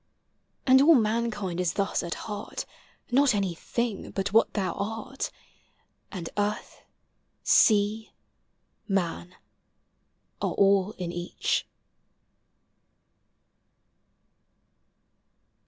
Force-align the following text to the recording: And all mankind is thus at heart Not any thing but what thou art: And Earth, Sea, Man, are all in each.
And 0.65 0.81
all 0.81 0.95
mankind 0.95 1.59
is 1.59 1.73
thus 1.73 2.01
at 2.01 2.15
heart 2.25 2.65
Not 3.11 3.35
any 3.35 3.53
thing 3.53 4.09
but 4.09 4.33
what 4.33 4.53
thou 4.53 4.73
art: 4.73 5.29
And 6.11 6.27
Earth, 6.39 6.81
Sea, 7.43 8.11
Man, 8.87 9.35
are 10.41 10.53
all 10.55 10.93
in 10.97 11.11
each. 11.11 11.67